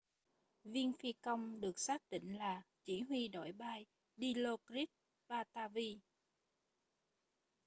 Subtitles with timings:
[0.63, 3.85] viên phi công được xác định là chỉ huy đội bay
[4.17, 4.89] dilokrit
[5.29, 5.95] pattavee